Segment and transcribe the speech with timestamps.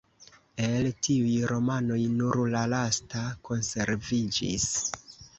[0.67, 4.65] El tiuj romanoj nur la lasta konserviĝis.